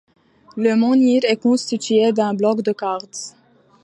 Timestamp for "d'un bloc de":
2.11-2.71